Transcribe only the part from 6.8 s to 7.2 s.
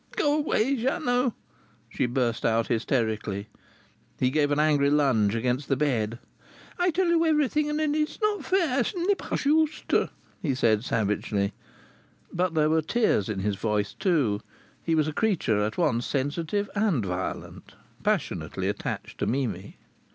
tell